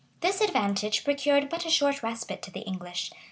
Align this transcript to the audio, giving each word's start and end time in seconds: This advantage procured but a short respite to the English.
This 0.21 0.41
advantage 0.41 1.03
procured 1.03 1.47
but 1.47 1.63
a 1.63 1.69
short 1.69 2.01
respite 2.01 2.41
to 2.41 2.51
the 2.51 2.61
English. 2.61 3.11